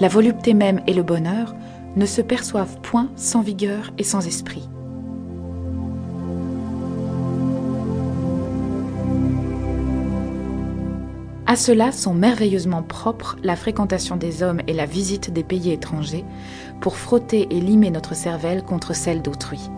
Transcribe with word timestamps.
La 0.00 0.08
volupté 0.08 0.54
même 0.54 0.80
et 0.86 0.94
le 0.94 1.02
bonheur 1.02 1.54
ne 1.96 2.06
se 2.06 2.22
perçoivent 2.22 2.80
point 2.80 3.10
sans 3.16 3.42
vigueur 3.42 3.92
et 3.98 4.04
sans 4.04 4.26
esprit. 4.26 4.68
À 11.50 11.56
cela 11.56 11.90
sont 11.90 12.14
merveilleusement 12.14 12.84
propres 12.84 13.36
la 13.42 13.56
fréquentation 13.56 14.16
des 14.16 14.44
hommes 14.44 14.60
et 14.68 14.72
la 14.72 14.86
visite 14.86 15.32
des 15.32 15.42
pays 15.42 15.72
étrangers 15.72 16.24
pour 16.80 16.96
frotter 16.96 17.48
et 17.50 17.60
limer 17.60 17.90
notre 17.90 18.14
cervelle 18.14 18.62
contre 18.62 18.94
celle 18.94 19.20
d'autrui. 19.20 19.68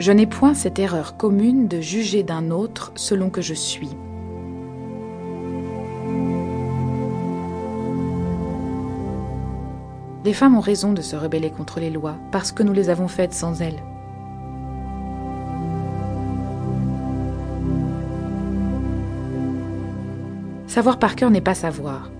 Je 0.00 0.12
n'ai 0.12 0.26
point 0.26 0.54
cette 0.54 0.78
erreur 0.78 1.18
commune 1.18 1.68
de 1.68 1.82
juger 1.82 2.22
d'un 2.22 2.50
autre 2.50 2.90
selon 2.94 3.28
que 3.28 3.42
je 3.42 3.52
suis. 3.52 3.90
Les 10.24 10.32
femmes 10.32 10.56
ont 10.56 10.60
raison 10.60 10.94
de 10.94 11.02
se 11.02 11.16
rebeller 11.16 11.50
contre 11.50 11.80
les 11.80 11.90
lois 11.90 12.16
parce 12.32 12.50
que 12.50 12.62
nous 12.62 12.72
les 12.72 12.88
avons 12.88 13.08
faites 13.08 13.34
sans 13.34 13.60
elles. 13.60 13.82
Savoir 20.66 20.98
par 20.98 21.14
cœur 21.14 21.30
n'est 21.30 21.42
pas 21.42 21.54
savoir, 21.54 22.10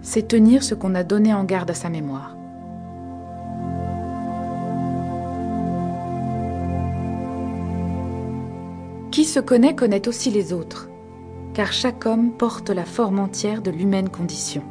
c'est 0.00 0.28
tenir 0.28 0.62
ce 0.62 0.74
qu'on 0.74 0.94
a 0.94 1.02
donné 1.02 1.34
en 1.34 1.44
garde 1.44 1.70
à 1.70 1.74
sa 1.74 1.90
mémoire. 1.90 2.34
Qui 9.14 9.24
se 9.24 9.38
connaît 9.38 9.76
connaît 9.76 10.08
aussi 10.08 10.32
les 10.32 10.52
autres, 10.52 10.88
car 11.52 11.72
chaque 11.72 12.04
homme 12.04 12.32
porte 12.32 12.70
la 12.70 12.84
forme 12.84 13.20
entière 13.20 13.62
de 13.62 13.70
l'humaine 13.70 14.08
condition. 14.08 14.64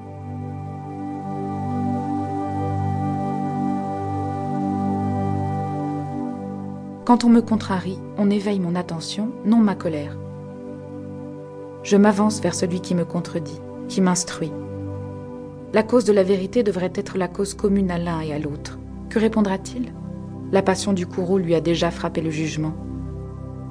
Quand 7.05 7.23
on 7.23 7.29
me 7.29 7.39
contrarie, 7.39 7.97
on 8.17 8.29
éveille 8.29 8.59
mon 8.59 8.75
attention, 8.75 9.31
non 9.45 9.59
ma 9.59 9.75
colère. 9.75 10.17
Je 11.83 11.95
m'avance 11.95 12.41
vers 12.41 12.53
celui 12.53 12.81
qui 12.81 12.95
me 12.95 13.05
contredit, 13.05 13.61
qui 13.87 14.01
m'instruit. 14.01 14.51
La 15.71 15.83
cause 15.83 16.03
de 16.03 16.11
la 16.11 16.23
vérité 16.23 16.63
devrait 16.63 16.91
être 16.95 17.17
la 17.17 17.29
cause 17.29 17.53
commune 17.53 17.91
à 17.91 17.97
l'un 17.97 18.19
et 18.19 18.33
à 18.33 18.39
l'autre. 18.39 18.77
Que 19.09 19.19
répondra-t-il? 19.19 19.93
La 20.51 20.61
passion 20.61 20.91
du 20.91 21.07
courroux 21.07 21.37
lui 21.37 21.55
a 21.55 21.61
déjà 21.61 21.91
frappé 21.91 22.19
le 22.19 22.29
jugement. 22.29 22.73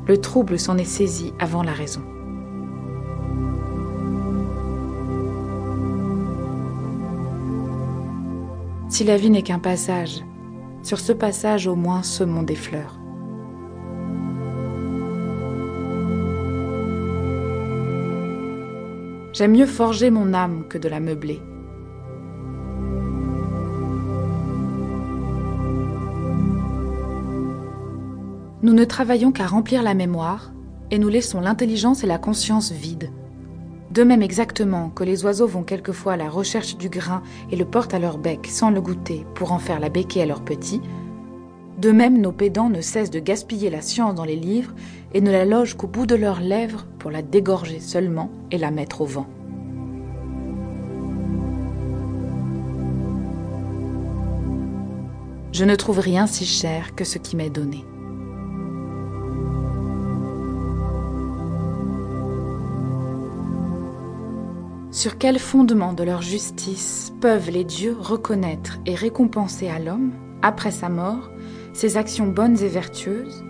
Le 0.06 0.20
trouble 0.20 0.58
s'en 0.58 0.78
est 0.78 0.84
saisi 0.84 1.32
avant 1.38 1.62
la 1.62 1.72
raison. 1.72 2.02
Si 8.88 9.04
la 9.04 9.16
vie 9.16 9.30
n'est 9.30 9.42
qu'un 9.42 9.58
passage, 9.58 10.22
sur 10.82 10.98
ce 10.98 11.12
passage 11.12 11.66
au 11.66 11.76
moins 11.76 12.02
semons 12.02 12.42
des 12.42 12.56
fleurs. 12.56 12.98
J'aime 19.32 19.52
mieux 19.52 19.66
forger 19.66 20.10
mon 20.10 20.34
âme 20.34 20.64
que 20.68 20.76
de 20.76 20.88
la 20.88 21.00
meubler. 21.00 21.40
Nous 28.62 28.74
ne 28.74 28.84
travaillons 28.84 29.32
qu'à 29.32 29.48
remplir 29.48 29.82
la 29.82 29.92
mémoire 29.92 30.52
et 30.92 30.98
nous 31.00 31.08
laissons 31.08 31.40
l'intelligence 31.40 32.04
et 32.04 32.06
la 32.06 32.18
conscience 32.18 32.70
vides. 32.70 33.10
De 33.90 34.04
même 34.04 34.22
exactement 34.22 34.88
que 34.90 35.02
les 35.02 35.24
oiseaux 35.24 35.48
vont 35.48 35.64
quelquefois 35.64 36.12
à 36.12 36.16
la 36.16 36.30
recherche 36.30 36.76
du 36.76 36.88
grain 36.88 37.24
et 37.50 37.56
le 37.56 37.64
portent 37.64 37.92
à 37.92 37.98
leur 37.98 38.18
bec 38.18 38.46
sans 38.46 38.70
le 38.70 38.80
goûter 38.80 39.26
pour 39.34 39.50
en 39.50 39.58
faire 39.58 39.80
la 39.80 39.88
béquille 39.88 40.22
à 40.22 40.26
leurs 40.26 40.44
petits, 40.44 40.80
de 41.78 41.90
même 41.90 42.20
nos 42.20 42.30
pédants 42.30 42.68
ne 42.68 42.80
cessent 42.80 43.10
de 43.10 43.18
gaspiller 43.18 43.68
la 43.68 43.82
science 43.82 44.14
dans 44.14 44.24
les 44.24 44.36
livres 44.36 44.72
et 45.12 45.20
ne 45.20 45.32
la 45.32 45.44
logent 45.44 45.76
qu'au 45.76 45.88
bout 45.88 46.06
de 46.06 46.14
leurs 46.14 46.40
lèvres 46.40 46.86
pour 47.00 47.10
la 47.10 47.22
dégorger 47.22 47.80
seulement 47.80 48.30
et 48.52 48.58
la 48.58 48.70
mettre 48.70 49.00
au 49.00 49.06
vent. 49.06 49.26
Je 55.50 55.64
ne 55.64 55.74
trouve 55.74 55.98
rien 55.98 56.28
si 56.28 56.46
cher 56.46 56.94
que 56.94 57.04
ce 57.04 57.18
qui 57.18 57.34
m'est 57.34 57.50
donné. 57.50 57.84
Sur 65.02 65.18
quel 65.18 65.40
fondement 65.40 65.94
de 65.94 66.04
leur 66.04 66.22
justice 66.22 67.12
peuvent 67.20 67.50
les 67.50 67.64
dieux 67.64 67.96
reconnaître 67.98 68.78
et 68.86 68.94
récompenser 68.94 69.66
à 69.66 69.80
l'homme, 69.80 70.12
après 70.42 70.70
sa 70.70 70.88
mort, 70.88 71.28
ses 71.72 71.96
actions 71.96 72.28
bonnes 72.28 72.56
et 72.62 72.68
vertueuses, 72.68 73.42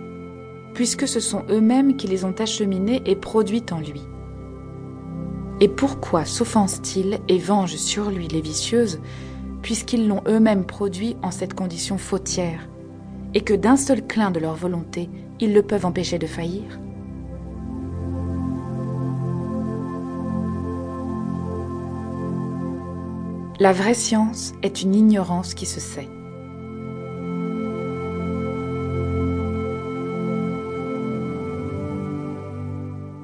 puisque 0.73 1.07
ce 1.07 1.19
sont 1.19 1.43
eux-mêmes 1.51 1.95
qui 1.95 2.07
les 2.07 2.25
ont 2.25 2.33
acheminées 2.39 3.03
et 3.05 3.15
produites 3.15 3.71
en 3.71 3.81
lui. 3.81 4.01
Et 5.61 5.67
pourquoi 5.67 6.25
s'offensent-ils 6.25 7.19
et 7.27 7.37
vengent 7.37 7.75
sur 7.75 8.09
lui 8.09 8.27
les 8.27 8.41
vicieuses, 8.41 8.99
puisqu'ils 9.61 10.07
l'ont 10.07 10.23
eux-mêmes 10.27 10.65
produit 10.65 11.17
en 11.21 11.29
cette 11.29 11.53
condition 11.53 11.99
fautière, 11.99 12.67
et 13.35 13.41
que 13.41 13.53
d'un 13.53 13.77
seul 13.77 14.07
clin 14.07 14.31
de 14.31 14.39
leur 14.39 14.55
volonté, 14.55 15.07
ils 15.39 15.53
le 15.53 15.61
peuvent 15.61 15.85
empêcher 15.85 16.17
de 16.17 16.25
faillir? 16.25 16.79
La 23.63 23.71
vraie 23.71 23.93
science 23.93 24.51
est 24.61 24.81
une 24.81 24.93
ignorance 24.93 25.53
qui 25.53 25.65
se 25.65 25.79
sait. 25.79 26.09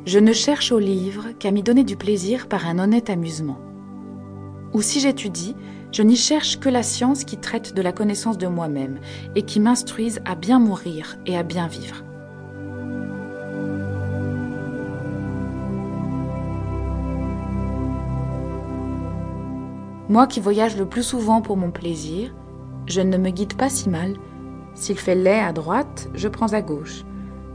Je 0.05 0.17
ne 0.17 0.31
cherche 0.31 0.71
au 0.71 0.79
livre 0.79 1.31
qu'à 1.37 1.51
m'y 1.51 1.61
donner 1.61 1.83
du 1.83 1.97
plaisir 1.97 2.47
par 2.47 2.67
un 2.67 2.79
honnête 2.79 3.09
amusement. 3.09 3.59
Ou 4.71 4.81
si 4.81 5.01
j'étudie, 5.01 5.57
je 5.91 6.03
n'y 6.03 6.15
cherche 6.15 6.61
que 6.61 6.69
la 6.69 6.83
science 6.83 7.25
qui 7.25 7.35
traite 7.35 7.73
de 7.73 7.81
la 7.81 7.91
connaissance 7.91 8.37
de 8.37 8.47
moi-même 8.47 9.01
et 9.35 9.41
qui 9.41 9.59
m'instruise 9.59 10.21
à 10.23 10.35
bien 10.35 10.59
mourir 10.59 11.17
et 11.25 11.35
à 11.35 11.43
bien 11.43 11.67
vivre. 11.67 12.05
Moi 20.09 20.25
qui 20.25 20.39
voyage 20.39 20.75
le 20.75 20.87
plus 20.87 21.03
souvent 21.03 21.39
pour 21.39 21.55
mon 21.55 21.69
plaisir, 21.69 22.33
je 22.87 22.99
ne 22.99 23.15
me 23.15 23.29
guide 23.29 23.53
pas 23.53 23.69
si 23.69 23.89
mal. 23.89 24.15
S'il 24.73 24.97
fait 24.97 25.13
laid 25.13 25.39
à 25.39 25.53
droite, 25.53 26.09
je 26.15 26.27
prends 26.27 26.53
à 26.53 26.63
gauche. 26.63 27.03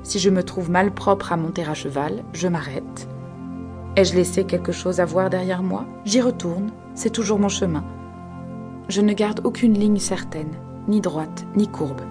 Si 0.04 0.20
je 0.20 0.30
me 0.30 0.44
trouve 0.44 0.70
mal 0.70 0.94
propre 0.94 1.32
à 1.32 1.36
monter 1.36 1.64
à 1.64 1.74
cheval, 1.74 2.22
je 2.32 2.46
m'arrête. 2.46 3.08
Ai-je 3.96 4.14
laissé 4.14 4.44
quelque 4.44 4.70
chose 4.70 5.00
à 5.00 5.04
voir 5.04 5.30
derrière 5.30 5.64
moi? 5.64 5.84
J'y 6.04 6.20
retourne, 6.20 6.70
c'est 6.94 7.10
toujours 7.10 7.40
mon 7.40 7.48
chemin. 7.48 7.84
Je 8.88 9.00
ne 9.00 9.14
garde 9.14 9.40
aucune 9.42 9.74
ligne 9.74 9.98
certaine, 9.98 10.54
ni 10.86 11.00
droite, 11.00 11.46
ni 11.56 11.66
courbe. 11.66 12.02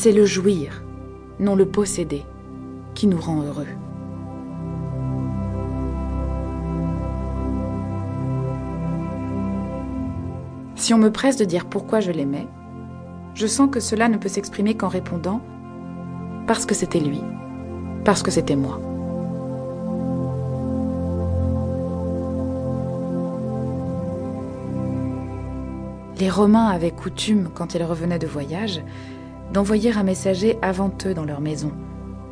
C'est 0.00 0.12
le 0.12 0.24
jouir, 0.26 0.84
non 1.40 1.56
le 1.56 1.66
posséder, 1.66 2.22
qui 2.94 3.08
nous 3.08 3.20
rend 3.20 3.42
heureux. 3.42 3.66
Si 10.76 10.94
on 10.94 10.98
me 10.98 11.10
presse 11.10 11.36
de 11.36 11.44
dire 11.44 11.66
pourquoi 11.66 11.98
je 11.98 12.12
l'aimais, 12.12 12.46
je 13.34 13.48
sens 13.48 13.68
que 13.72 13.80
cela 13.80 14.08
ne 14.08 14.18
peut 14.18 14.28
s'exprimer 14.28 14.76
qu'en 14.76 14.86
répondant 14.86 15.40
parce 16.46 16.64
que 16.64 16.76
c'était 16.76 17.00
lui, 17.00 17.20
parce 18.04 18.22
que 18.22 18.30
c'était 18.30 18.54
moi. 18.54 18.80
Les 26.20 26.30
Romains 26.30 26.68
avaient 26.68 26.92
coutume, 26.92 27.48
quand 27.52 27.74
ils 27.74 27.82
revenaient 27.82 28.20
de 28.20 28.28
voyage, 28.28 28.80
d'envoyer 29.52 29.92
un 29.92 30.02
messager 30.02 30.58
avant 30.62 30.92
eux 31.06 31.14
dans 31.14 31.24
leur 31.24 31.40
maison, 31.40 31.72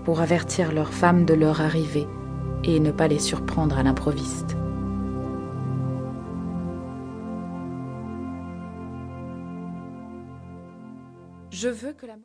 pour 0.04 0.20
avertir 0.20 0.72
leurs 0.72 0.92
femmes 0.92 1.24
de 1.24 1.34
leur 1.34 1.60
arrivée 1.60 2.06
et 2.64 2.78
ne 2.80 2.90
pas 2.92 3.08
les 3.08 3.18
surprendre 3.18 3.78
à 3.78 3.82
l'improviste. 3.82 4.56
Je 11.50 11.68
veux 11.68 11.92
que 11.92 12.06
la 12.06 12.14